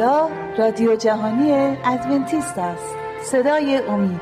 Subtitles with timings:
[0.00, 0.28] اینجا
[0.58, 1.52] رادیو جهانی
[1.84, 2.94] ادونتیست است.
[3.24, 4.20] صدای امید.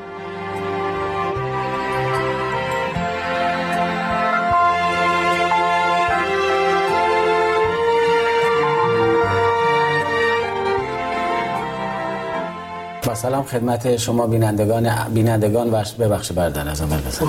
[13.07, 17.25] با سلام خدمت شما بینندگان بینندگان و ببخش بردن از اول بزن.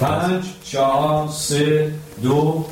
[0.00, 1.92] پنج چهار سه
[2.22, 2.64] دو.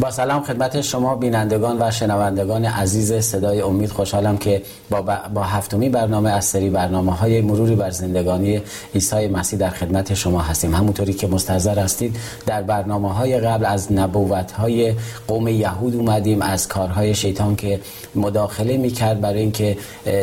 [0.00, 3.90] با سلام خدمت شما بینندگان و شنوندگان عزیز صدای امید.
[3.90, 5.02] خوشحالم که با,
[5.34, 8.62] با هفتمی برنامه از سری برنامه های مروری بر زندگانی
[8.94, 10.74] عیسی مسیح در خدمت شما هستیم.
[10.74, 14.94] همونطوری که مستحضر هستید در برنامه های قبل از نبوت های
[15.28, 17.80] قوم یهود اومدیم از کارهای شیطان که
[18.14, 19.76] مداخله می‌کرد برای اینکه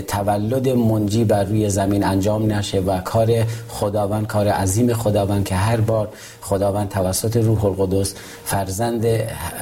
[0.07, 3.29] تولد منجی بر روی زمین انجام نشه و کار
[3.69, 6.09] خداوند کار عظیم خداوند که هر بار
[6.41, 8.13] خداوند توسط روح القدس
[8.45, 9.05] فرزند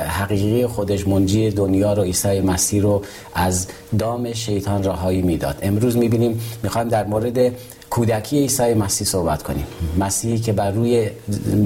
[0.08, 3.02] حقیقی خودش منجی دنیا رو عیسی مسیح رو
[3.34, 3.68] از
[4.00, 5.58] دام شیطان رهایی می‌داد.
[5.62, 7.54] امروز می‌بینیم می‌خوایم در مورد
[7.90, 9.68] کودکی عیسی مسیح صحبت کنیم.
[10.00, 11.10] مسیحی که بر روی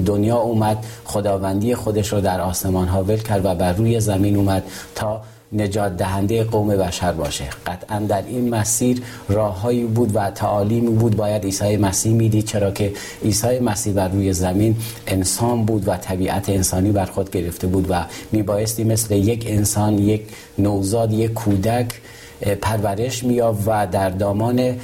[0.06, 4.62] دنیا اومد خداوندی خودش رو در آسمان ها ول کرد و بر روی زمین اومد
[4.94, 5.20] تا
[5.52, 7.44] نجات دهنده قوم بشر باشه.
[7.66, 11.16] قطعا در این مسیر راههایی بود و تعالیمی بود.
[11.16, 12.92] باید عیسی مسیح می‌دید چرا که
[13.24, 18.04] عیسی مسیح بر روی زمین انسان بود و طبیعت انسانی بر خود گرفته بود و
[18.32, 20.22] میبایستی مثل یک انسان یک
[20.58, 21.86] نوزاد یک کودک
[22.40, 24.76] پرورش میاب و در دامان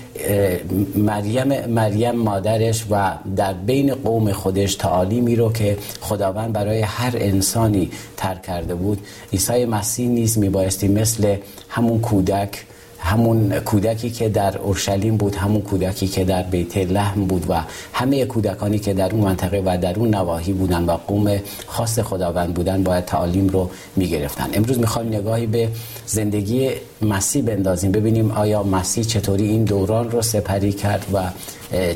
[0.95, 7.91] مریم مریم مادرش و در بین قوم خودش تعالیمی رو که خداوند برای هر انسانی
[8.17, 8.99] ترک کرده بود.
[9.33, 11.37] عیسی مسیح نیز میبایستی مثل
[11.69, 12.65] همون کودک
[13.03, 17.61] همون کودکی که در اورشلیم بود همون کودکی که در بیت لحم بود و
[17.93, 22.55] همه کودکانی که در اون منطقه و در اون نواحی بودن و قوم خاص خداوند
[22.55, 24.51] بودن باید تعالیم رو می‌گرفتن.
[24.55, 25.69] امروز می‌خوایم نگاهی به
[26.07, 26.71] زندگی
[27.03, 31.19] مسیح بندازیم ببینیم آیا مسیح چطوری این دوران رو سپری کرد و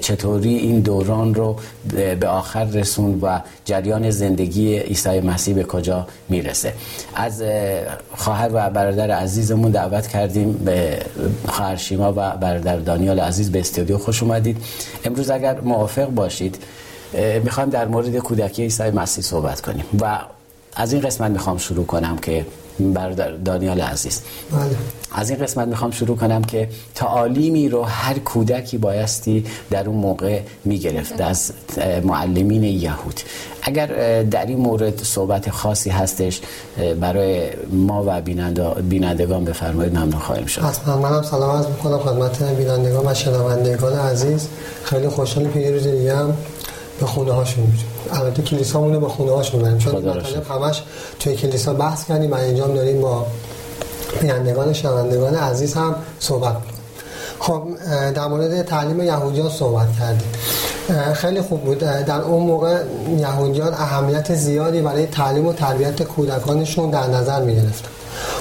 [0.01, 1.57] چطوری این دوران رو
[2.21, 6.73] به آخر رسون و جریان زندگی عیسی مسیح به کجا می‌رسه.
[7.15, 7.43] از
[8.17, 10.99] خواهر و برادر عزیزمون دعوت کردیم به
[11.49, 14.57] خواهر شیما و برادر دانیال عزیز به استودیو خوش اومدید.
[15.05, 16.59] امروز اگر موافق باشید
[17.45, 20.19] می‌خوایم در مورد کودکی عیسی مسیح صحبت کنیم و
[20.77, 22.47] از این قسمت می‌خوام شروع کنم که
[22.81, 24.21] برادر دانیال عزیز.
[24.53, 24.77] بله.
[25.13, 30.41] از این قسمت می‌خوام شروع کنم که تعالیمی رو هر کودکی بایستی در اون موقع
[30.65, 31.53] می‌گرفت از
[32.05, 33.21] معلمین یهود.
[33.63, 33.87] اگر
[34.23, 36.41] در این مورد صحبت خاصی هستش
[37.01, 38.21] برای ما و
[38.83, 40.63] بینندگان بفرمایید ممنون خواهیم شد.
[40.63, 44.49] حتما منم سلام عرض می‌کنم خدمت بینندگان و شنوندگان عزیز.
[44.85, 46.37] خیلی خوشحالم که یه روز دیگه هم
[47.01, 47.73] به خونه هاشون
[48.13, 50.83] البته کلیسامونه به خونه هاشون بریم چون مطالب همش
[51.21, 52.33] توی کلیسا بحث کردیم.
[52.33, 53.27] و اینجام داریم با
[54.21, 56.57] بینندگان شنوندگان عزیز هم صحبت
[57.39, 57.63] خب
[58.15, 60.29] در مورد تعلیم یهودیان صحبت کردیم.
[61.15, 61.79] خیلی خوب بود.
[61.79, 62.83] در اون موقع
[63.19, 67.89] یهودیان اهمیت زیادی برای تعلیم و تربیت کودکانشون در نظر می گرفتن.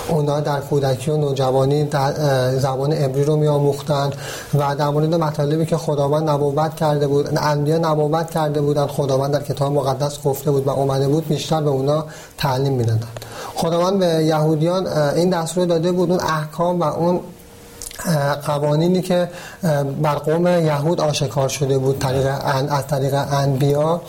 [0.09, 2.13] اونا در کودکی و نوجوانی در
[2.59, 4.15] زبان عبری رو میآموختند
[4.53, 9.43] و در مورد مطالبی که خداوند نبوت کرده بود انبیا نبوت کرده بودند خداوند در
[9.43, 12.05] کتاب مقدس گفته بود و اومده بود بیشتر به اونا
[12.37, 13.07] تعلیم می‌دادند.
[13.55, 17.19] خداوند به یهودیان این دستور داده بود اون احکام و اون
[18.45, 19.29] قوانینی که
[20.01, 22.27] بر قوم یهود آشکار شده بود طریق
[22.69, 24.01] از طریق انبیا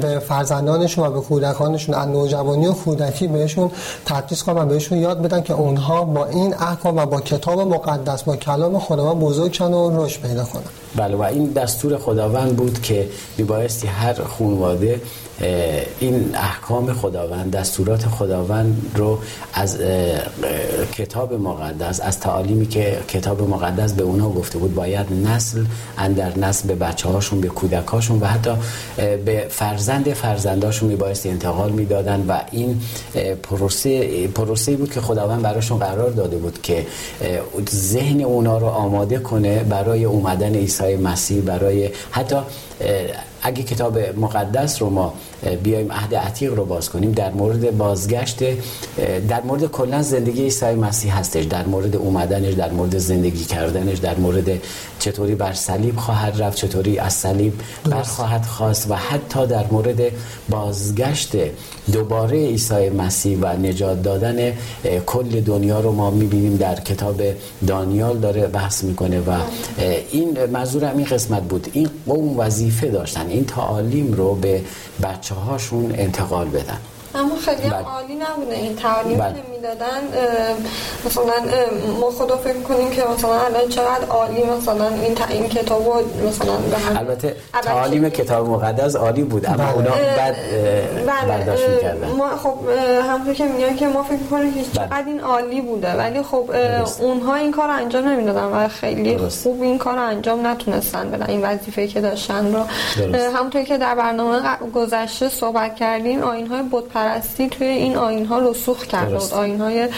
[0.00, 3.70] به فرزندانشون و به کودکانشون از نوجوانی و کودکی بهشون
[4.06, 8.36] تدریس کنن بهشون یاد بدن که اونها با این احکام و با کتاب مقدس با
[8.36, 10.62] کلام خداوند بزرگ شن و رشد پیدا کنن.
[10.96, 13.08] بله و این دستور خداوند بود که
[13.38, 15.00] میبایستی هر خانواده
[16.00, 19.18] این احکام خداوند دستورات خداوند رو
[19.54, 19.78] از
[20.92, 25.64] کتاب مقدس از تعالیمی که کتاب مقدس به اونا گفته بود باید نسل
[25.98, 28.50] اندر نسل به بچه هاشون به کودکاشون و حتی
[28.96, 32.80] به فرزند فرزنداشون میبایستی انتقال می‌دادن و این
[33.42, 36.86] پروسه پروسه بود که خداوند براشون قرار داده بود که
[37.70, 42.36] ذهن اونا رو آماده کنه برای اومدن عیسی مسیح برای حتی
[43.46, 45.14] اگه کتاب مقدس رو ما
[45.62, 48.42] بیایم عهد عتیق رو باز کنیم در مورد بازگشت
[49.28, 54.14] در مورد کلا زندگی عیسی مسیح هستش در مورد اومدنش در مورد زندگی کردنش در
[54.14, 54.50] مورد
[54.98, 57.52] چطوری بر صلیب خواهد رفت چطوری از صلیب
[57.84, 60.00] بر خواهد خواست و حتی در مورد
[60.48, 61.32] بازگشت
[61.92, 64.52] دوباره عیسی مسیح و نجات دادن
[65.06, 67.22] کل دنیا رو ما می‌بینیم در کتاب
[67.66, 69.32] دانیال داره بحث می‌کنه و
[70.10, 71.68] این منظور همین قسمت بود.
[71.72, 74.64] این قوم وظیفه داشتن این تعالیم رو به
[75.02, 76.78] بچه هاشون انتقال بدن
[77.14, 77.74] اما خیلی بله.
[77.74, 79.42] عالی نبوده این تعالیم بله.
[79.66, 80.00] دادن
[81.06, 81.38] مثلا
[82.00, 85.92] ما خدا فکر کنیم که مثلا الان چقدر عالی مثلا این این کتابو
[86.28, 90.36] مثلا به البته تعالیم کتاب مقدس عالی بود اما اونا بعد
[91.06, 91.28] بله.
[91.28, 92.08] برداشت می‌کردن.
[92.08, 92.54] ما خب
[93.08, 94.86] همونطور که میگن که ما فکر کنیم که بله.
[94.86, 96.50] چقدر این عالی بوده ولی خب
[97.00, 101.86] اونها این کار انجام نمی‌دادن و خیلی خوب این کار انجام نتونستن بدن این وظیفه
[101.86, 102.62] که داشتن رو.
[103.36, 104.40] همونطور که در برنامه
[104.74, 109.34] گذشته صحبت کردیم آین های بود پرستی توی این آین ها رسوخ کرده بود.
[109.34, 109.88] آین های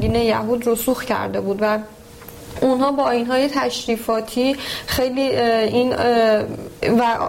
[0.00, 1.78] دین یهود رسوخ کرده بود و
[2.60, 5.94] اونها با های تشریفاتی خیلی این
[6.82, 7.28] و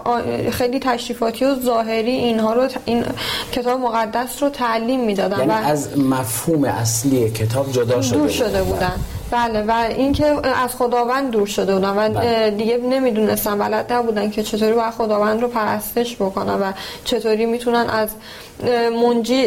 [0.50, 3.04] خیلی تشریفاتی و ظاهری اینها رو این
[3.52, 8.62] کتاب مقدس رو تعلیم می‌دادن یعنی و از مفهوم اصلی کتاب جدا شده, دور شده
[8.62, 8.92] بودن
[9.30, 10.24] بله و اینکه
[10.64, 12.50] از خداوند دور شده بودن و بله.
[12.50, 16.72] دیگه نمی‌دونستن بلد نبودن که چطوری باید خداوند رو پرستش بکنن و
[17.04, 18.08] چطوری می‌تونن از
[19.02, 19.46] منجی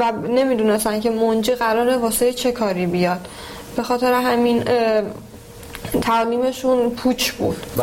[0.00, 3.28] و نمی‌دونستن که منجی قراره واسه چه کاری بیاد.
[3.76, 4.62] به خاطر همین
[6.00, 7.56] تعلیمشون پوچ بود.
[7.78, 7.82] و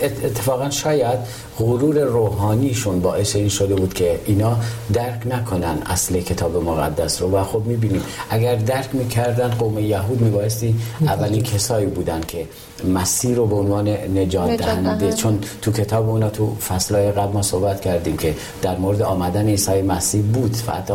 [0.00, 1.18] اتفاقا شاید
[1.58, 4.56] غرور روحانیشون باعث این شده بود که اینا
[4.92, 7.30] درک نکنن اصل کتاب مقدس رو.
[7.30, 12.46] و خب می‌بینیم اگر درک می‌کردن قوم یهود میبایستی اولین کسایی بودن که
[12.84, 15.12] مسیر رو به عنوان نجات دهنده.
[15.12, 19.82] چون تو کتاب اونا تو فصلهای قبل ما صحبت کردیم که در مورد آمدن عیسی
[19.82, 20.56] مسیح بود.
[20.66, 20.94] و حتی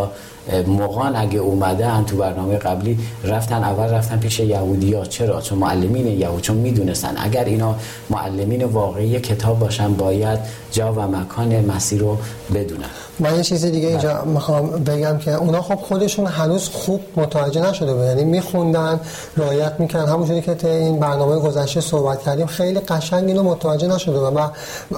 [0.68, 5.06] موقعان اگه اومدن تو برنامه قبلی رفتن اول رفتن پیش یهودی ها.
[5.06, 7.14] چرا؟ چون معلمین یهود چون می‌دونستن.
[7.18, 7.76] اگر اینا
[8.10, 10.40] معلمین واقعی کتاب باشن باید
[10.72, 12.18] جا و مکان مسیر رو
[12.54, 12.90] بدونن.
[13.20, 14.24] من یه چیز دیگه اینجا بله.
[14.24, 18.06] می‌خوام بگم که اونا خب خودشون هنوز خوب متوجه نشده بود.
[18.06, 19.00] یعنی میخوندن
[19.38, 24.20] رایت می‌کنن همونجوری که تا این برنامه گذشته صحبت کردیم خیلی قشنگ اینو متوجه نشده
[24.20, 24.48] و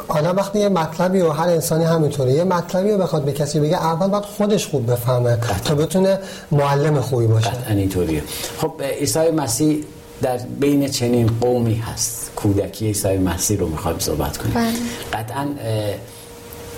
[0.07, 3.75] حالا وقتی یه مطلبی و هر انسانی همینطوره یه مطلبی رو بخواد به کسی بگه
[3.75, 5.35] اول باید خودش خوب بفهمه.
[5.66, 6.20] تا بتونه
[6.52, 7.50] معلم خوبی باشه.
[7.50, 8.24] قطعا اینطوریه.
[8.58, 9.84] خب عیسی مسیح
[10.22, 12.32] در بین چنین قومی هست.
[12.36, 14.54] کودکی عیسی مسیح رو می‌خوایم صحبت کنیم.
[14.54, 14.74] بله.
[15.14, 15.48] قطعا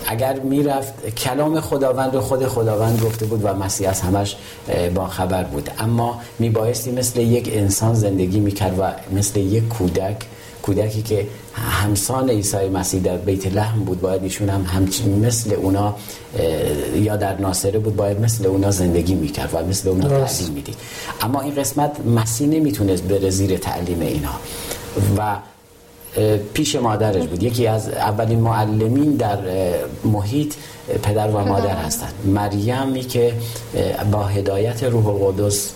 [0.08, 4.36] اگر می‌رفت کلام خداوند رو خود خداوند گفته بود و مسیح از همش
[4.96, 5.70] با خبر بود.
[5.80, 10.18] اما میبایستی مثل یک انسان زندگی می‌کرد و مثل یک کودک
[10.68, 15.96] کودکی که همسان عیسی مسیح در بیت لحم بود باید ایشون هم همچین مثل اونا
[16.96, 20.76] یا در ناصره بود باید مثل اونا زندگی می‌کرد و مثل اونا تعلیم می‌دید.
[21.22, 24.36] اما این قسمت مسیح نمی‌تونست بره زیر تعلیم اینا.
[25.18, 25.38] و
[26.54, 27.44] پیش مادرش بود.
[27.44, 29.40] یکی از اولین معلمین در
[30.04, 30.54] محیط
[31.04, 32.14] پدر و مادر هستند.
[32.26, 33.34] مریمی که
[34.12, 35.72] با هدایت روح القدس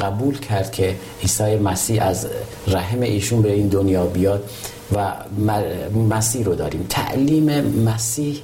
[0.00, 2.26] قبول کرد که عیسی مسیح از
[2.66, 4.50] رحم ایشون به این دنیا بیاد
[4.94, 5.12] و
[6.10, 6.86] مسیح رو داریم.
[6.88, 8.40] تعلیم مسیح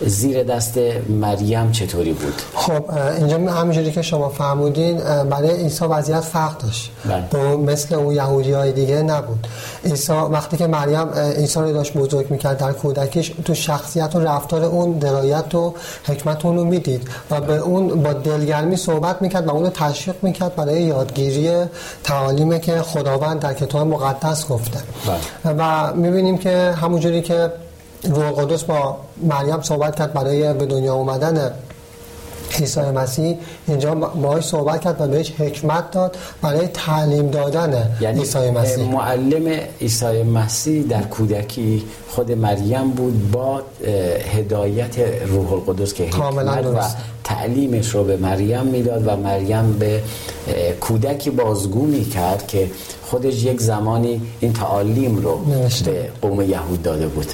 [0.00, 0.78] زیر دست
[1.08, 4.98] مریم چطوری بود خب اینجا همینجوری که شما فرمودین
[5.30, 7.56] برای عیسی وضعیت فرق داشت بله.
[7.56, 9.46] مثل اون یهودی های دیگه نبود
[9.84, 14.64] عیسی وقتی که مریم عیسی رو داشت بزرگ می‌کرد در کودکیش تو شخصیت و رفتار
[14.64, 15.74] اون درایت و
[16.06, 20.16] حکمت اون رو می‌دید و به اون با دلگرمی صحبت می‌کرد و اون رو تشویق
[20.22, 21.50] می‌کرد برای یادگیری
[22.04, 24.78] تعالیمی که خداوند در کتاب مقدس گفته
[25.44, 25.56] بله.
[25.58, 27.50] و می‌بینیم که همونجوری که
[28.04, 31.50] روح قدس با مریم صحبت کرد برای به دنیا اومدن
[32.58, 33.36] عیسی مسیح.
[33.68, 38.92] اینجا باهاش صحبت کرد و بهش حکمت داد برای تعلیم دادن یعنی عیسی مسیح.
[38.92, 43.62] معلم عیسی مسیح در کودکی خود مریم بود با
[44.36, 46.80] هدایت روح القدس که حکمت و
[47.24, 50.02] تعلیمش رو به مریم می‌داد و مریم به
[50.80, 52.70] کودکی بازگو می‌کرد که
[53.10, 55.38] خودش یک زمانی این تعالیم رو
[55.84, 57.26] به قوم یهود داده بود.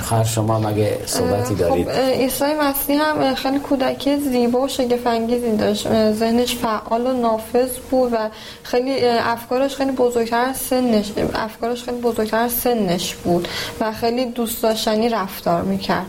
[0.00, 6.12] خواهر شما مگه صحبتی دارید؟ خب عیسی مسیح هم خیلی کودکی زیبا و شگفنگیزی داشت.
[6.12, 8.16] ذهنش فعال و نافذ بود و
[8.62, 13.48] خیلی افکارش خیلی بزرگتر از سنش افکارش خیلی بزرگتر از سنش بود
[13.80, 16.06] و خیلی دوست داشتنی رفتار می‌کرد.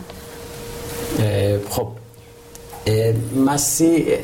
[1.70, 1.88] خب
[3.46, 4.18] مسیح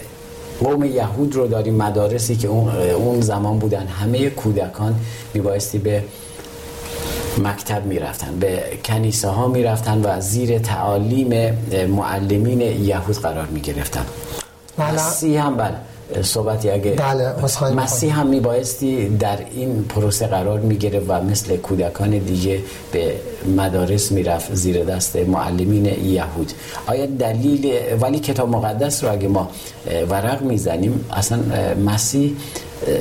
[0.61, 4.95] قوم یهود رو داریم مدارسی که اون زمان بودن همه کودکان
[5.35, 6.05] میبایستی به
[7.39, 14.05] مکتب می‌رفتن به کنیسه ها می‌رفتن و زیر تعالیم معلمین یهود قرار می‌گرفتن
[14.79, 14.93] بله.
[14.93, 15.77] مسیح هم بله
[16.23, 17.35] صحبتی اگه بله
[17.75, 22.61] مسیح هم میبایستی در این پروسه قرار می‌گیره و مثل کودکان دیگه
[22.93, 23.15] به
[23.57, 26.53] مدارس می‌رفت زیر دست معلمین یهود.
[26.87, 29.51] آیا دلیل ولی کتاب مقدس رو اگه ما
[30.11, 31.39] ورق می‌زنیم اصلا
[31.87, 32.33] مسیح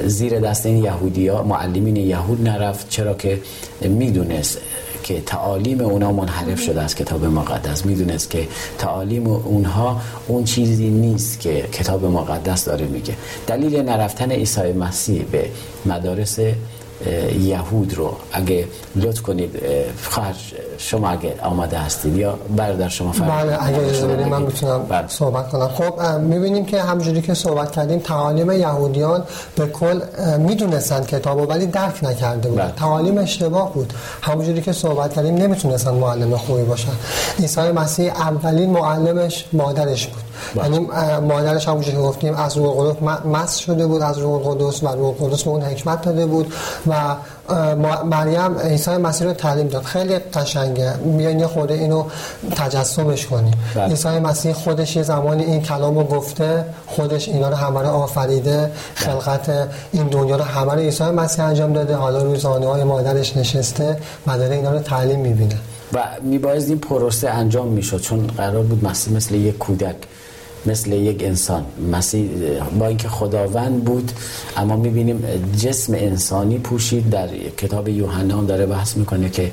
[0.06, 3.40] زیر دست این یهودی ها معلمین یهود نرفت چرا که
[3.82, 4.58] می‌دونست
[5.04, 7.86] که تعالیم اونا منحرف شده از کتاب مقدس.
[7.86, 13.16] می‌دونست که تعالیم اونها اون چیزی نیست که کتاب مقدس داره میگه.
[13.48, 15.50] دلیل نرفتن عیسی مسیح به
[15.86, 16.40] مدارس
[17.40, 19.60] یهود رو اگه لطف کنید
[20.04, 20.36] خواهر
[20.82, 25.08] شما اگه آماده هستید یا برادر شما فرمایید بله اگه اجازه بدید من می‌تونم بله.
[25.08, 29.24] صحبت کنم خب می‌بینیم که همجوری که صحبت کردیم تعالیم یهودیان
[29.56, 30.02] به کل
[30.38, 32.72] می‌دونستن کتابو ولی درک نکرده بود بله.
[32.72, 36.92] تعالیم اشتباه بود همونجوری که صحبت کردیم نمی‌تونستن معلم خوبی باشن
[37.40, 40.24] عیسی مسیح اولین معلمش مادرش بود
[40.56, 40.64] بله.
[40.64, 40.88] یعنی
[41.28, 45.22] مادرش همونجوری که گفتیم از روح القدس مس شده بود از روح القدس و روح
[45.22, 46.54] القدس به اون حکمت داده بود
[46.88, 46.94] و
[48.06, 52.04] مریم عیسی مسیح رو تعلیم داد خیلی قشنگه بیاین یه خورده اینو
[52.56, 53.86] تجسمش کنیم بله.
[53.86, 58.72] عیسی مسیح خودش یه زمانی این کلام رو گفته خودش اینا رو همه رو آفریده.
[58.96, 63.38] خلقت این دنیا رو همه رو عیسی مسیح انجام داده حالا روی زانه های مادرش
[63.38, 65.58] نشسته و داره اینا رو تعلیم می‌بینه
[65.94, 69.96] و میبایست این پروسه انجام می‌شد چون قرار بود مسیح مثل یک کودک
[70.66, 71.66] مثل یک انسان.
[71.92, 72.30] مسیح
[72.80, 74.12] با اینکه خداوند بود
[74.58, 75.24] اما می‌بینیم
[75.58, 77.10] جسم انسانی پوشید.
[77.10, 77.28] در
[77.58, 79.52] کتاب یوحنا داره بحث می‌کنه که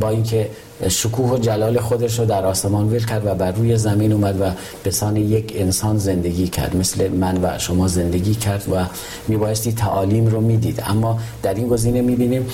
[0.00, 0.50] با اینکه
[0.88, 4.50] شکوه و جلال خودش رو در آسمان ویل کرد و بر روی زمین اومد و
[4.82, 6.76] به سان یک انسان زندگی کرد.
[6.76, 8.84] مثل من و شما زندگی کرد و
[9.28, 10.82] میبایستی تعالیم رو می‌دید.
[10.86, 12.46] اما در این گزینه می‌بینیم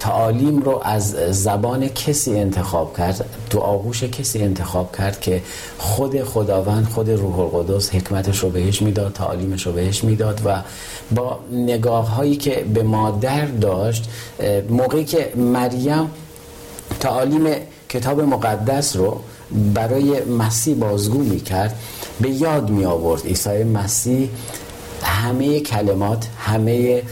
[0.00, 5.42] تعالیم رو از زبان کسی انتخاب کرد تو آغوش کسی انتخاب کرد که
[5.78, 10.62] خود خداوند خود روح القدس حکمتش رو بهش می‌داد تعالیمش رو بهش می‌داد و
[11.14, 14.08] با نگاه هایی که به مادر داشت
[14.70, 16.10] موقعی که مریم
[17.00, 17.46] تعالیم
[17.88, 19.20] کتاب مقدس رو
[19.74, 21.74] برای مسیح بازگو می کرد
[22.20, 24.30] به یاد می آورد عیسی مسیح
[25.24, 27.02] همه کلمات همه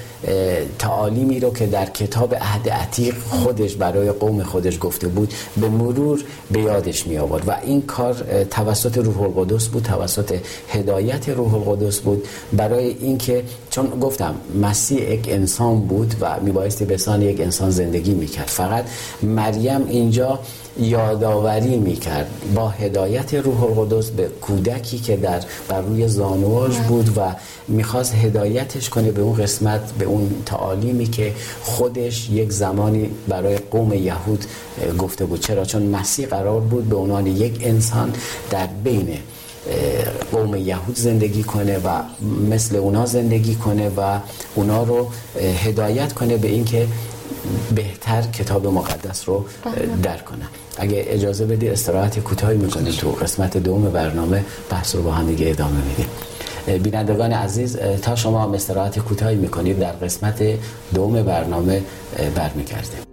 [0.79, 6.25] تعالیمی رو که در کتاب عهد عتیق خودش برای قوم خودش گفته بود به مرور
[6.51, 8.15] به یادش می آورد و این کار
[8.51, 10.39] توسط روح القدس بود توسط
[10.69, 12.29] هدایت روح القدس بود.
[12.53, 18.15] برای اینکه چون گفتم مسیح یک انسان بود و میبایستی به سان یک انسان زندگی
[18.15, 18.47] می‌کرد.
[18.47, 18.85] فقط
[19.23, 20.39] مریم اینجا
[20.81, 27.21] یادآوری می‌کرد با هدایت روح القدس به کودکی که در بر روی زانواش بود و
[27.69, 31.33] می‌خواست هدایتش کنه به اون قسمت به اون تعالیمی که
[31.63, 34.45] خودش یک زمانی برای قوم یهود
[34.99, 35.41] گفته بود.
[35.41, 38.13] چرا؟ چون مسیح قرار بود به عنوان یک انسان
[38.51, 39.19] در بین
[40.33, 42.03] قوم یهود زندگی کنه و
[42.51, 44.19] مثل اونا زندگی کنه و
[44.55, 45.11] اونا رو
[45.65, 46.87] هدایت کنه به اینکه
[47.75, 49.89] بهتر کتاب مقدس رو بله.
[50.03, 50.49] درک کنن.
[50.77, 54.45] اگه اجازه بدی استراحت کوتاهی می‌کنیم تو قسمت دوم برنامه.
[54.71, 56.07] بحث رو با هم دیگه ادامه میدیم.
[56.67, 60.43] بینندگان عزیز تا شما استراحت کوتاهی می‌کنید در قسمت
[60.95, 61.83] دوم برنامه
[62.35, 63.12] برمیگردیم.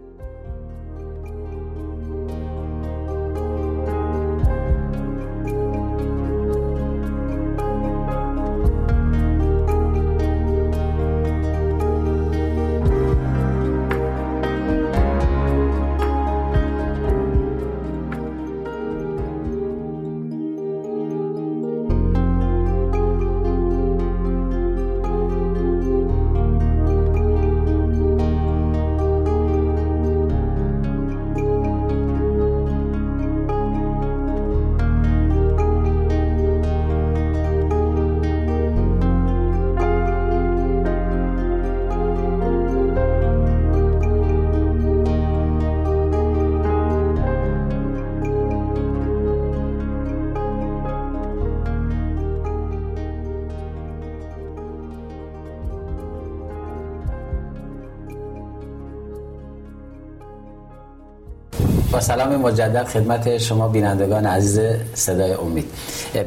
[61.99, 64.59] با سلام مجدد خدمت شما بینندگان عزیز
[64.93, 65.65] صدای امید.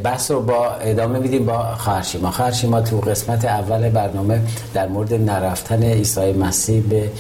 [0.02, 2.31] بحث رو با ادامه میدیم با خواهرشیما.
[2.31, 4.41] خواهرشیما تو قسمت اول برنامه
[4.75, 7.11] در مورد نرفتن عیسی مسیح به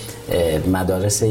[0.72, 1.22] مدارس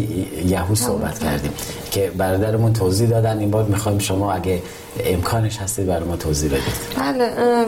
[0.46, 1.52] یهود صحبت کردیم
[1.92, 3.40] که برادرمون توضیح دادن.
[3.40, 4.62] این بار می‌خوایم شما اگه
[5.06, 6.64] امکانش هستید برای ما توضیح بدید؟
[6.98, 7.26] بله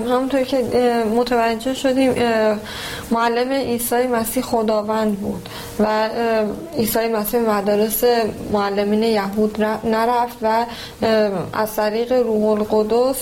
[0.09, 0.57] همونطور که
[1.15, 2.13] متوجه شدیم
[3.11, 5.49] معلم عیسی مسیح خداوند بود
[5.79, 6.09] و
[6.77, 8.03] عیسی مسیح مدارس
[8.51, 10.65] معلمین یهود نرفت و
[11.53, 13.17] از طریق روح القدس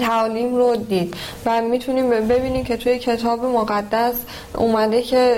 [0.00, 1.14] تعالیم رو دید
[1.46, 4.14] و می‌تونیم ببینیم که توی کتاب مقدس
[4.54, 5.34] اومده که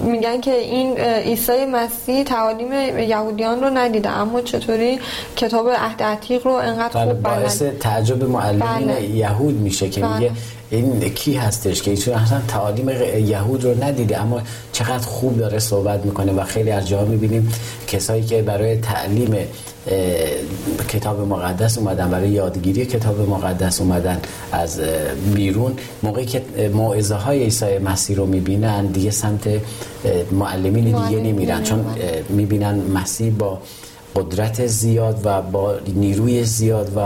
[0.00, 4.98] میگن که این عیسی مسیح تعالیم یهودیان رو ندیده اما چطوری
[5.36, 9.02] کتاب عهد عتیق رو انقدر بله، خوب باعث تعجب معلمین بله.
[9.02, 10.14] یهود میشه که بله.
[10.14, 10.30] میگه
[10.70, 12.88] این کی هستش که ایشون اصلا تعالیم
[13.26, 14.40] یهود رو ندیده اما
[14.72, 17.52] چقدر خوب داره صحبت می‌کنه و خیلی از جاها می‌بینیم
[17.86, 19.36] کسایی که برای تعلیم
[20.88, 22.10] کتاب مقدس اومدن.
[22.10, 24.20] برای یادگیری کتاب مقدس اومدن
[24.52, 24.80] از
[25.34, 25.72] بیرون.
[26.02, 26.42] موقعی که
[26.74, 29.48] موعظه های عیسی مسیح رو می‌بینن دیگه سمت
[30.32, 31.62] معلمین دیگه نمیرن.
[31.62, 31.84] چون
[32.28, 33.58] می‌بینن مسیح با
[34.16, 37.00] قدرت زیاد و با نیروی زیاد و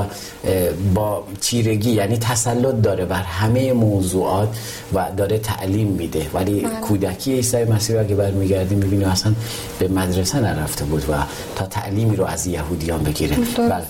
[0.94, 4.48] با چیرگی یعنی تسلط داره بر همه موضوعات
[4.94, 6.80] و داره تعلیم میده ولی بله.
[6.80, 9.32] کودکی عیسی مسیح اگه برمیگردیم می‌بینیم اصلا
[9.78, 11.14] به مدرسه نرفته بود و
[11.56, 13.82] تا تعلیمی رو از یهودیان بگیره بله.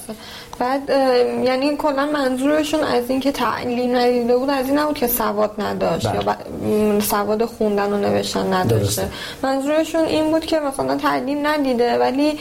[0.61, 0.91] بعد
[1.45, 6.25] یعنی کلا منظورشون از اینکه تعلیم ندیده بود از این نبود که سواد نداشت بله.
[6.25, 9.09] یا سواد خوندن و نوشتن نداشته
[9.43, 12.39] منظورشون این بود که مثلا تعلیم ندیده ولی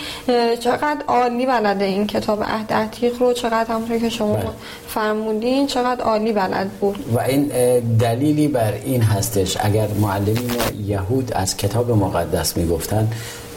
[0.69, 4.49] چقدر عالی بلده این کتاب عهد عتیق رو چقدر همونطور که شما بله.
[4.87, 7.51] فرمودین چقدر عالی بلد بود و این
[7.99, 10.51] دلیلی بر این هستش اگر معلمین
[10.85, 13.07] یهود از کتاب مقدس می‌گفتن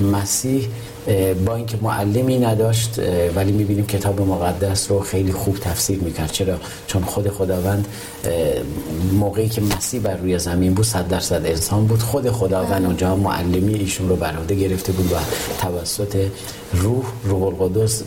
[0.00, 0.69] مسیح
[1.47, 3.01] با اینکه معلمی نداشت
[3.35, 6.33] ولی می‌بینیم کتاب مقدس رو خیلی خوب تفسیر می‌کرد.
[6.33, 6.57] چرا؟
[6.87, 7.89] چون خود خداوند
[9.13, 12.01] موقعی که مسیح بر روی زمین بود صد درصد انسان بود.
[12.01, 15.17] خود خداوند اونجا معلمی ایشون رو بر گرفته بود و
[15.61, 16.27] توسط
[16.73, 18.03] روح روح القدس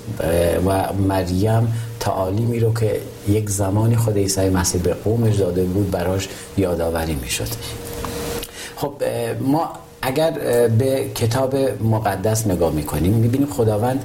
[0.66, 6.28] و مریم تعالیمی رو که یک زمانی خود عیسی مسیح به قومش داده بود براش
[6.58, 7.48] یادآوری می‌شد.
[8.76, 8.94] خب
[9.42, 9.70] ما
[10.06, 10.32] اگر
[10.80, 11.56] به کتاب
[11.96, 14.04] مقدس نگاه می‌کنیم می‌بینیم خداوند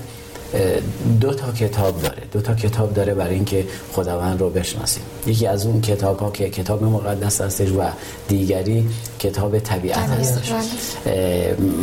[1.20, 2.22] دو تا کتاب داره.
[2.32, 5.02] دو تا کتاب داره برای اینکه خداوند رو بشناسیم.
[5.26, 7.82] یکی از اون کتاب ها که کتاب مقدس هستش و
[8.28, 8.88] دیگری
[9.18, 10.52] کتاب طبیعت هستش.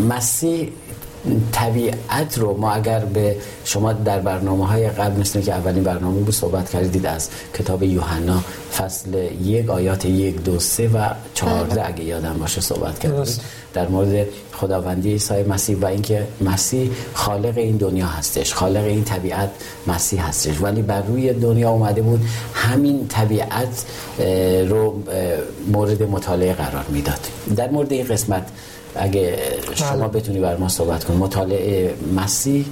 [0.09, 0.69] مسیح
[1.51, 6.33] طبیعت رو ما اگر به شما در برنامه های قبل مثل که اولین برنامه بود
[6.33, 8.39] صحبت کردید از کتاب یوحنا
[8.77, 11.87] فصل یک آیات یک دو سه و چهارده بله.
[11.87, 13.41] اگه یادم باشه صحبت کردید.
[13.77, 19.49] در مورد خداوندی عیسی مسیح و اینکه مسیح خالق این دنیا هستش خالق این طبیعت
[19.87, 22.21] مسیح هستش ولی بر روی دنیا اومده بود
[22.53, 23.85] همین طبیعت
[24.69, 25.03] رو
[25.71, 27.19] مورد مطالعه قرار می‌داد
[27.55, 28.47] در مورد این قسمت
[28.95, 29.37] اگه
[29.75, 30.21] شما بله.
[30.21, 32.65] بتونی بر ما صحبت کنید مطالعه مسیح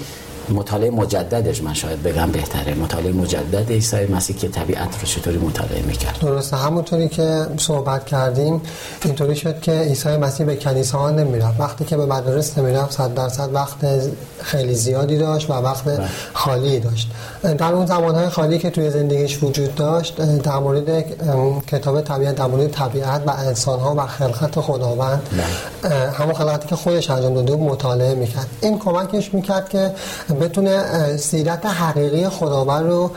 [0.50, 2.74] مطالعه مجددش من شاید بگم بهتره.
[2.74, 6.20] مطالعه مجدد عیسی مسیح که طبیعت رو چطوری مطالعه می‌کرد.
[6.22, 6.58] درسته.
[6.58, 8.62] همونطوری که صحبت کردیم
[9.06, 11.60] اینطوری شد که عیسی مسیح به کنیسه ها نمی‌رفت.
[11.60, 13.80] وقتی که به مدارس نمی‌رفت صد درصد وقت
[14.46, 16.08] خیلی زیادی داشت و وقت بله.
[16.34, 17.12] خالی داشت
[17.58, 21.06] در اون زمانهای خالی که توی زندگیش وجود داشت در مورد
[21.68, 25.22] کتاب طبیعت در مورد طبیعت و انسان ها و خلقت خداوند
[25.84, 26.12] بله.
[26.12, 29.92] همون خلقتی که خودش انجام داده مطالعه می‌کرد این کمکش می‌کرد که
[30.42, 33.12] بتونه سیرت حقیقی خداوند رو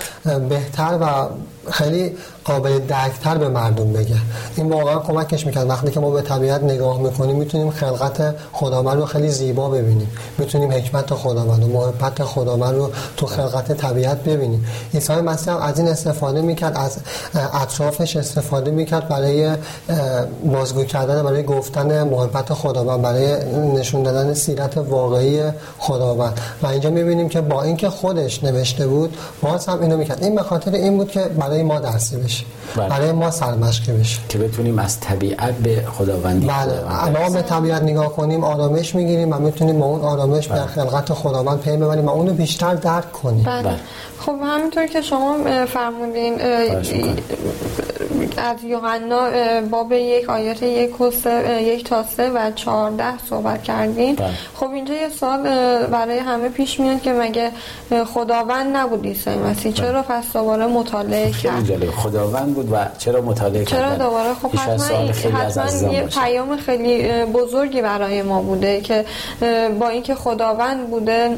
[0.48, 1.28] بهتر و
[1.70, 4.16] خیلی قابل درکتر به مردم بگه.
[4.56, 5.70] این واقعا کمکش می‌کرد.
[5.70, 10.10] وقتی که ما به طبیعت نگاه می‌کنیم می‌تونیم خلقت خداوند رو خیلی زیبا ببینیم.
[10.38, 14.66] می‌تونیم حکمت خداوند و محبت خداوند رو تو خلقت طبیعت ببینیم.
[14.94, 16.96] عیسی مسیح از این استفاده می‌کرد از
[17.34, 19.50] اطرافش استفاده می‌کرد برای
[20.52, 25.42] بازگو کردن برای گفتن محبت خداوند برای نشون دادن سیرت واقعی
[25.78, 26.40] خداوند.
[26.62, 30.24] و اینجا می‌بینیم که با اینکه خودش نوشته بود باز هم اینو می‌کرد.
[30.24, 32.44] این به خاطر این بود که برای ما درسی بشه
[32.76, 32.88] بله.
[32.88, 38.12] برای ما سرمشقی بشه که بتونیم از طبیعت به خداوندی بله ما به طبیعت نگاه
[38.16, 40.60] کنیم آرامش می‌گیریم و می‌تونیم با اون آرامش بله.
[40.60, 43.62] به خلقت خداوند پی ببریم و اونو بیشتر درک کنیم بله.
[43.62, 43.76] بله.
[44.18, 46.38] خب همینطور که شما فرمودین
[48.36, 54.14] از یوحنا باب یک آیات یک و سه، یک تا سه و چهارده صحبت کردین
[54.14, 54.30] بله.
[54.54, 55.42] خب اینجا یه سال
[55.86, 57.50] برای همه پیش میاد که مگه
[58.04, 63.80] خداوند نبود عیسی مسیح؟ چرا پس دوباره مطالعه کرد؟ خداوند بود و چرا مطالعه کرد
[63.80, 69.04] چرا دوباره؟ خب حتما, حتما یه پیام خیلی بزرگی برای ما بوده که
[69.80, 71.36] با اینکه خداوند بوده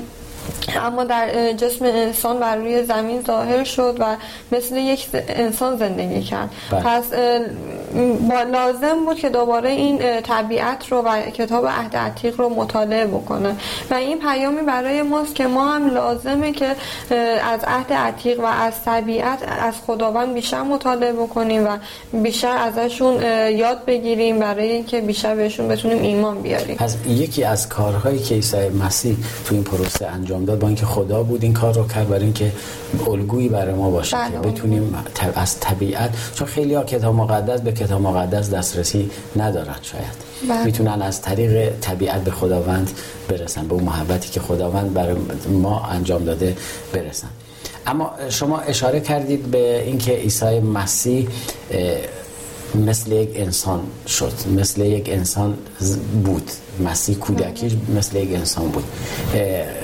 [0.82, 4.16] اما در جسم انسان بر روی زمین ظاهر شد و
[4.52, 6.50] مثل یک انسان زندگی کرد.
[6.70, 6.80] بله.
[6.80, 7.04] پس
[8.30, 13.56] با لازم بود که دوباره این طبیعت رو و کتاب عهد عتیق رو مطالعه بکنه.
[13.90, 16.66] و این پیامی برای ماست که ما هم لازمه که
[17.52, 21.78] از عهد عتیق و از طبیعت از خداوند بیشتر مطالعه بکنیم و
[22.12, 26.76] بیشتر ازشون یاد بگیریم برای اینکه بیشتر بهشون بتونیم ایمان بیاریم.
[26.76, 31.22] پس یکی از کارهایی که عیسی مسیح تو این پروسه انجام داد با اینکه خدا
[31.22, 32.52] بود این کار رو کرد برای اینکه
[33.08, 34.52] الگویی برای ما باشه که بله.
[34.52, 34.94] بتونیم
[35.34, 40.64] از طبیعت چون خیلی ها کتاب مقدس به کتاب مقدس دسترسی ندارن شاید بله.
[40.64, 42.90] می‌تونن از طریق طبیعت به خداوند
[43.28, 45.16] برسن به اون محبتی که خداوند برای
[45.48, 46.56] ما انجام داده
[46.92, 47.28] برسن
[47.86, 51.28] اما شما اشاره کردید به اینکه عیسی مسیح
[52.74, 55.58] مثل یک انسان شد مثل یک انسان
[56.24, 56.50] بود.
[56.84, 58.84] مسیح کودکی مثل یک انسان بود.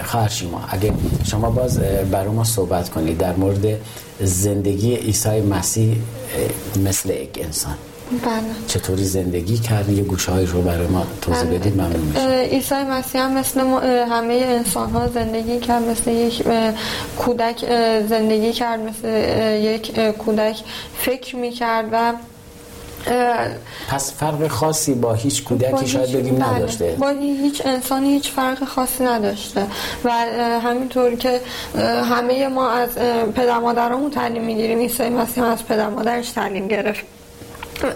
[0.05, 0.93] خواهر شما اگه
[1.25, 1.79] شما باز
[2.11, 3.67] برای ما صحبت کنید در مورد
[4.21, 5.97] زندگی عیسی مسیح
[6.85, 7.75] مثل یک انسان.
[8.11, 8.43] بله.
[8.67, 11.59] چطوری زندگی کرد یه گوشه رو برای ما توضیح بله.
[11.59, 13.61] بدید ممنون میشه عیسی مسیح هم مثل
[14.11, 16.45] همه انسان ها زندگی کرد مثل یک
[17.19, 17.65] کودک
[18.09, 19.09] زندگی کرد مثل
[19.63, 20.57] یک کودک
[20.99, 22.13] فکر می کرد و
[23.89, 26.55] پس فرق خاصی با هیچ کودکی شاید بگیم بله.
[26.55, 29.67] نداشته با هیچ انسانی هیچ فرق خاصی نداشته
[30.05, 30.11] و
[30.63, 31.41] همینطور که
[32.11, 32.95] همه ما از
[33.35, 37.05] پدر مادرامون تعلیم می‌گیریم عیسی مسیح از پدر مادرش تعلیم گرفت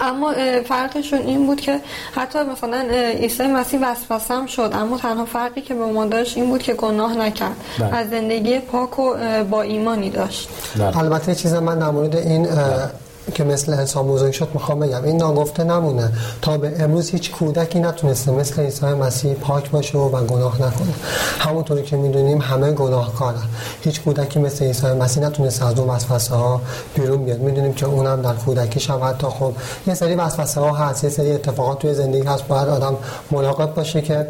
[0.01, 0.33] اما
[0.69, 1.81] فرقشون این بود که
[2.15, 2.79] حتی مثلا
[3.21, 6.75] عیسی مسیح وسوسه هم شد اما تنها فرقی که به ما داشت این بود که
[6.75, 7.97] گناه نکرد بله.
[7.97, 10.99] از زندگی پاک و با ایمانی داشت بله.
[10.99, 12.91] البته چیز من در مورد این بله.
[13.31, 15.05] که مثل انسان بزرگ شد می‌خوام بگم.
[15.05, 16.13] این ناگفته نمونه.
[16.43, 20.93] تا به امروز هیچ کودکی نتونسته مثل عیسی مسیح پاک باشه و گناه نکنه
[21.39, 23.43] همونطوری که می‌دونیم همه گناهکارن.
[23.81, 26.61] هیچ کودکی مثل عیسی مسیح نتونسته از اون وسوسه ها
[26.95, 27.41] بیرون بیاد.
[27.41, 29.53] می‌دونیم که اونم در کودکیش هم حتی خب
[29.87, 31.05] یه سری وسوسه ها هست.
[31.05, 32.47] یه سری اتفاقات توی زندگی هست.
[32.47, 32.97] باید آدم
[33.31, 34.29] ملاقات باشه که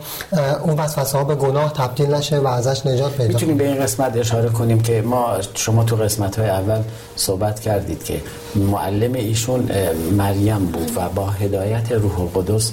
[0.62, 4.16] اون وسوسه ها به گناه تبدیل نشه و ازش نجات پیدا می‌تونیم به این قسمت
[4.16, 6.82] اشاره کنیم که ما شما تو قسمت های اول
[7.20, 8.20] صحبت کردید که
[8.54, 9.68] معلم ایشون
[10.12, 12.72] مریم بود و با هدایت روح القدس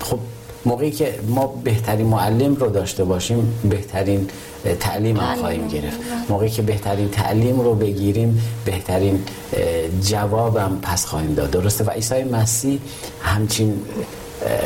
[0.00, 0.18] خب
[0.64, 4.28] موقعی که ما بهترین معلم رو داشته باشیم بهترین
[4.80, 5.98] تعلیم هم خواهیم گرفت.
[6.28, 9.24] موقعی که بهترین تعلیم رو بگیریم بهترین
[10.02, 11.50] جوابم پس خواهیم داد.
[11.50, 12.80] درسته؟ و عیسی مسیح
[13.22, 13.82] همچین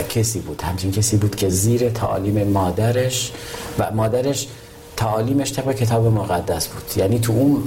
[0.09, 0.63] کسی بود.
[0.63, 3.33] همچین کسی بود که زیر تعالیم مادرش
[3.79, 4.49] و مادرش
[4.97, 6.83] تعالیمش طبق کتاب مقدس بود.
[6.97, 7.63] یعنی تو اون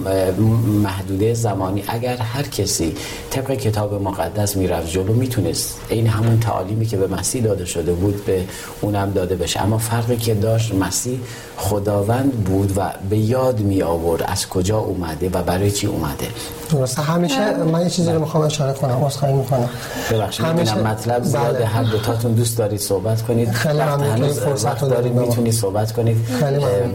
[0.83, 2.95] محدوده زمانی اگر هر کسی
[3.29, 8.25] طبق کتاب مقدس می‌رفت جلو می‌تونست این همون تعالیمی که به مسیح داده شده بود
[8.25, 8.43] به
[8.81, 9.61] اونم داده بشه.
[9.61, 11.19] اما فرقی که داشت مسیح
[11.57, 16.27] خداوند بود و به یاد می آورد از کجا اومده و برای چی اومده.
[16.71, 17.01] درسته.
[17.01, 19.69] همیشه من یه چیزی رو می‌خوام اشاره کنم عذرخواهی می‌کنم.
[20.11, 21.23] ببخشید همیشه مطلب.
[21.23, 21.65] زیاده بله.
[21.65, 23.51] هر دو تاتون دوست دارید صحبت کنید.
[23.51, 24.27] خیلی ممنون.
[24.27, 26.17] فرصت دارید می‌تونید صحبت کنید.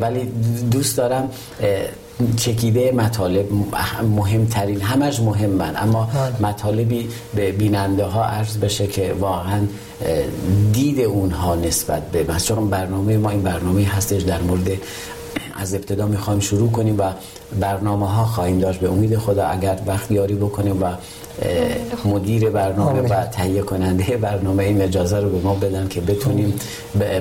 [0.01, 0.23] ولی
[0.70, 1.30] دوست دارم
[2.37, 3.48] چکیده مطالب
[4.02, 6.50] مهمترین همش مهمن اما بله.
[6.50, 9.60] مطالبی به بیننده ها عرض بشه که واقعا
[10.72, 14.70] دید اونها نسبت به مثلا برنامه ما این برنامه هستش در مورد
[15.56, 17.02] از ابتدا می‌خوایم شروع کنیم و
[17.61, 18.81] برنامه ها خواهیم داشت.
[18.81, 20.87] به امید خدا اگر وقت یاری بکنیم و
[22.05, 26.55] مدیر برنامه و تهیه کننده برنامه این اجازه رو به ما بدن که بتونیم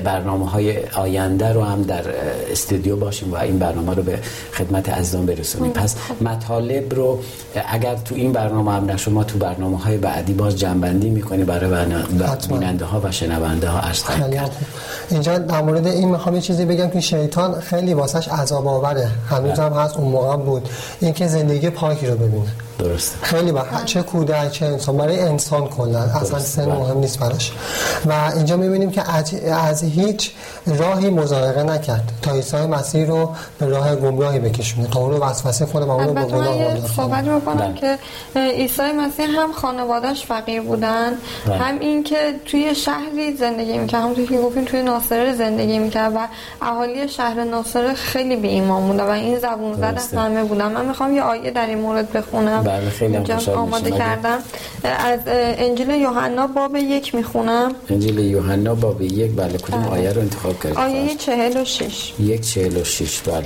[0.03, 2.03] برنامه های آینده رو هم در
[2.51, 4.19] استودیو باشیم و این برنامه رو به
[4.53, 5.71] خدمت عزیزان برسونیم.
[5.71, 7.19] پس مطالب رو
[7.67, 11.85] اگر تو این برنامه هم شما تو برنامه های بعدی باز جنبندی می‌کنی برای
[12.49, 14.03] بیننده ها و شنونده ها عرض
[15.09, 19.73] اینجا در مورد این می‌خوام چیزی بگم که شیطان خیلی واسش عذاب آوره هنوز هم
[19.73, 20.69] هست اون موقع بود.
[21.01, 22.51] اینکه زندگی پاکی رو ببینه.
[22.79, 26.75] درست خیلی با چه کودک چه انسان برای انسان کلا اصلا سن بله.
[26.75, 27.51] مهم نیست براش.
[28.05, 30.31] و اینجا می‌بینیم که از, از هیچ
[30.67, 32.11] راهی مزارقه نکرد.
[32.21, 34.87] تا عیسی مسیح رو به راه گمراهی بکشونه.
[34.87, 37.73] تا اون رو وسوسه کنه و اون رو به گناه وادار صحبت رو کنم بله.
[37.73, 37.97] که
[38.35, 41.13] عیسی مسیح هم خانوادهش فقیر بودن.
[41.45, 41.55] بله.
[41.55, 44.01] هم این که توی شهری زندگی می‌کرد.
[44.01, 46.27] همونطور که گفتیم توی ناصره زندگی می‌کرد و
[46.61, 50.71] اهالی شهر ناصره خیلی به ایمان بودن و این زبون زد همه بودن.
[50.71, 52.63] من می‌خوام یه آیه در این مورد بخونم.
[52.73, 54.39] بله خیلی هم آماده کردم.
[54.83, 57.71] از انجیل یوحنا باب یک می‌خونم.
[57.89, 59.91] انجیل یوحنا باب یک بله کدوم بله.
[59.91, 62.13] آیه رو انتخاب کردید آیه چهل و شش.
[62.19, 63.43] یک چهل و شش بله.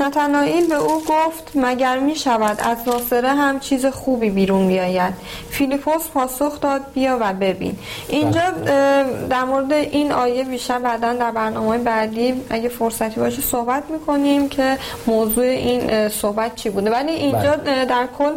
[0.00, 5.14] نتنائیل به او گفت مگر می شود از ناصره هم چیز خوبی بیرون بیاید؟
[5.50, 7.78] فیلیپوس پاسخ داد بیا و ببین.
[8.08, 9.04] اینجا بله.
[9.30, 14.78] در مورد این آیه بیشتر بعدا در برنامه بعدی اگه فرصتی باشه صحبت می‌کنیم که
[15.06, 16.90] موضوع این صحبت چی بوده.
[16.90, 17.84] ولی اینجا بله.
[17.84, 18.32] در کل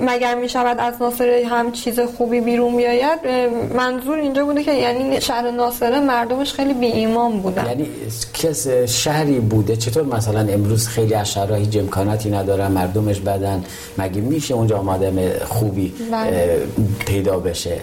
[0.00, 3.18] مگر می‌شود از ناصره هم چیز خوبی بیرون بیاید؟
[3.76, 7.66] منظور اینجا بوده که یعنی شهر ناصره مردمش خیلی بی ایمان بودن.
[7.66, 7.88] یعنی
[8.34, 13.64] کس شهری بوده چطور مثلا امروز خیلی از شهرها هیچ امکاناتی ندارن مردمش بدن.
[13.98, 16.58] مگه میشه اونجا آدم خوبی بله.
[17.06, 17.76] پیدا بشه؟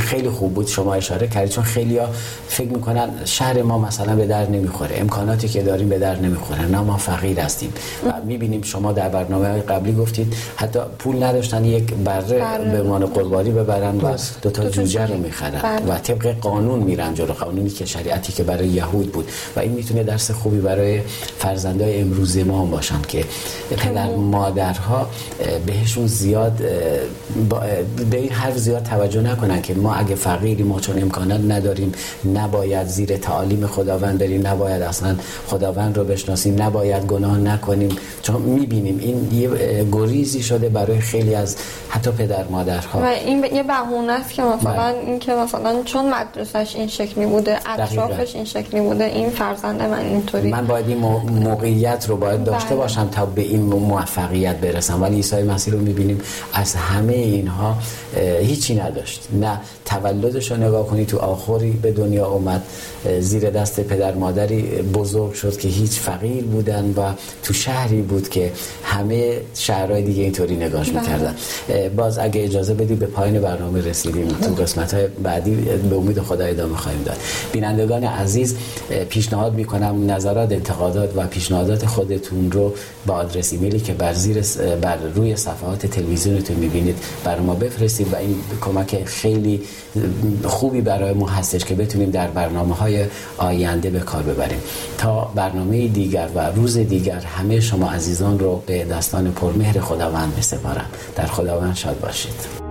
[0.00, 2.06] خیلی خوب بود شما اشاره کردید چون خیلی ها
[2.48, 4.96] فکر می‌کنن شهر ما مثلا به در نمی‌خوره.
[5.00, 6.66] امکاناتی که داریم به در نمی‌خوره.
[6.66, 7.72] نه ما فقیر هستیم.
[8.06, 12.70] و می‌بینیم شما در برنامه قبلی گفتید حتی پول نداشتن یک بره بله.
[12.72, 15.60] به مان قربانی ببرن و دو تا جوجه رو می‌خرن.
[15.62, 15.94] بله.
[15.94, 19.28] و طبق قانون میرن جلو قانونی که شریعتی که برای یهود بود.
[19.56, 21.00] و این می‌تونه درس خوبی برای
[21.38, 23.24] فرزندای امروز ما هم باشن که
[23.70, 25.08] پدر مادرها
[25.66, 26.62] بهشون زیاد
[28.10, 31.92] به این حرف زیاد توجه نکنن که ما اگه فقیری ما چون امکانات نداریم
[32.34, 37.96] نباید زیر تعالیم خداوند بریم نباید اصلا خداوند رو بشناسیم نباید گناه نکنیم.
[38.22, 39.48] چون می‌بینیم این یه
[39.92, 41.56] گریزی شده برای خیلی از
[41.88, 43.00] حتی پدر مادرها.
[43.00, 44.98] و این یه بهونه است که مثلا بله.
[45.06, 49.98] این که مثلا چون مدرسش این شکلی بوده اطرافش این شکلی بوده این فرزند من
[49.98, 52.78] اینطوری من باید این موقعیت رو باید داشته بله.
[52.78, 55.02] باشم تا به این موفقیت برسم.
[55.02, 56.20] ولی عیسی مسیح رو می‌بینیم
[56.52, 57.76] از همه اینها
[58.40, 59.28] هیچی نداشت.
[59.32, 62.62] نه تولدش رو نگاه کنی تو آخری به دنیا اومد.
[63.20, 68.52] زیر دست پدر مادری بزرگ شد که هیچ فقیر بودن و تو شهری بود که
[68.84, 71.00] همه شهرهای دیگه اینطوری نگاش بله.
[71.00, 71.34] می‌کردن.
[71.96, 74.28] باز اگه اجازه بدی به پایین برنامه رسیدیم.
[74.28, 75.54] تو قسمت های بعدی
[75.90, 77.16] به امید خدا ادامه خواهیم داد.
[77.52, 78.56] بینندگان عزیز
[79.08, 82.74] پیشنهاد می‌کنم نظرات انتقادات و پیشنهادات خودتون رو
[83.06, 84.42] با آدرس ایمیلی که بر زیر
[84.82, 89.60] بر روی صفحات تلویزیونتون می‌بینید بر ما بفرستید و این کمک خیلی
[90.44, 93.06] خوبی برای ما هستش که بتونیم در برنامه های
[93.38, 94.60] آینده به کار ببریم.
[94.98, 100.86] تا برنامه دیگر و روز دیگر همه شما عزیزان رو به دستان پرمهر خداوند بسپارم
[101.16, 102.67] در خداوند شاد باشید.